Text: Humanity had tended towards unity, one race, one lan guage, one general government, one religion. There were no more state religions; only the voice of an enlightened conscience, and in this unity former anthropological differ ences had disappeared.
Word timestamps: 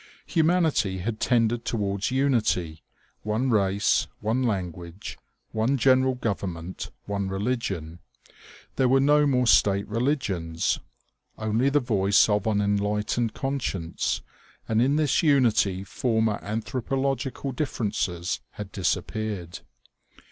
Humanity 0.25 0.97
had 0.97 1.19
tended 1.19 1.63
towards 1.63 2.09
unity, 2.09 2.81
one 3.21 3.51
race, 3.51 4.07
one 4.19 4.41
lan 4.41 4.71
guage, 4.71 5.19
one 5.51 5.77
general 5.77 6.15
government, 6.15 6.89
one 7.05 7.29
religion. 7.29 7.99
There 8.77 8.89
were 8.89 8.99
no 8.99 9.27
more 9.27 9.45
state 9.45 9.87
religions; 9.87 10.79
only 11.37 11.69
the 11.69 11.79
voice 11.79 12.27
of 12.27 12.47
an 12.47 12.61
enlightened 12.61 13.35
conscience, 13.35 14.23
and 14.67 14.81
in 14.81 14.95
this 14.95 15.21
unity 15.21 15.83
former 15.83 16.39
anthropological 16.41 17.51
differ 17.51 17.83
ences 17.85 18.39
had 18.53 18.71
disappeared. 18.71 19.59